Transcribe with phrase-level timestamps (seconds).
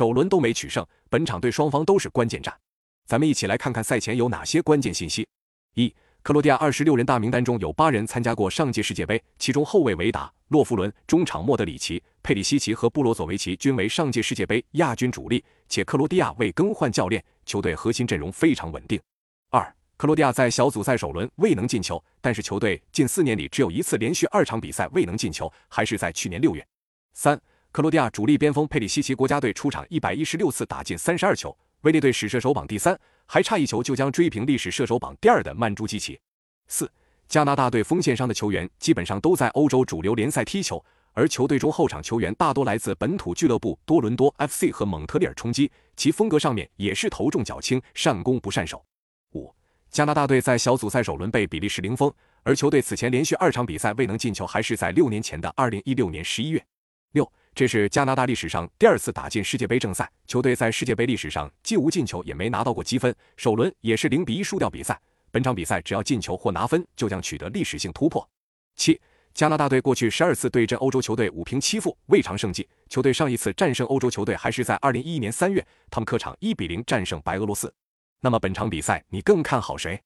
[0.00, 2.58] 首轮都没取胜，本场对双方都是关键战。
[3.04, 5.28] 咱们一起来看看赛前有哪些关键信息。
[5.74, 18.98] 一、克罗地亚二十六人大名单中有八人参加过上届世界杯，其中后卫维达、洛夫伦、中场莫德里奇、佩里西奇和布罗佐维奇均为上届世界杯亚军主力，且克罗地亚未更换教练，球队核心阵容非常稳定。
[19.50, 19.62] 二、
[19.98, 26.66] 克罗地亚在小组赛首轮未能进球，但是球队近四年里只有一次连续二场比赛未能进球，还是在去年六月。
[27.12, 27.38] 三、
[27.72, 31.56] 克罗地亚主力边锋佩里西奇国家队出场一百一十六次，打进三十二球。
[31.82, 36.18] 位列队史射手榜第三，还差一球就将追平历史射手榜第二的曼朱基奇。
[36.66, 36.90] 四、
[37.28, 48.84] 加拿大队锋线上的球员基本上都在欧洲主流联赛踢球，而球队中后场球员大多来自本土俱乐部多伦多 FC 和蒙特利尔冲击，其风格上面也是头重脚轻，善攻不善守。
[49.34, 49.54] 五、
[49.92, 56.60] 加拿大队在小组赛首轮被比利时零封，而球队此前连续二场比赛未能进球，还是在六年前的二零一六年十一月。
[57.12, 57.32] 六。
[57.54, 64.98] 这是加拿大历史上第二次打进世界杯正赛，球队在世界杯历史上既无进球，也没拿到过积分，首轮也是零比一输掉比赛。
[65.30, 68.26] 本场比赛只要进球或拿分，就将取得历史性突破。
[68.76, 68.98] 七，
[69.34, 72.66] 加拿大队过去十二次对阵欧洲球队五平七负，未尝胜绩。
[72.88, 77.72] 球队上一次战胜欧洲球队还是在二零一一年三月，他们客场一比零战胜白俄罗斯。
[78.20, 80.00] 那么本场比赛你更看好谁？